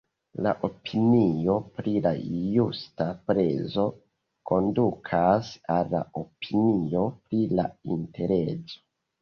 [0.45, 2.13] La opinio pri la
[2.55, 3.85] justa prezo
[4.53, 8.85] kondukas al la opinio pri la interezo.